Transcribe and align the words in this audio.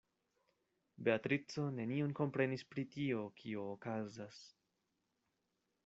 Beatrico 1.09 1.65
nenion 1.79 2.15
komprenis 2.21 2.65
pri 2.73 2.87
tio, 2.97 3.23
kio 3.43 3.67
okazas. 3.77 4.41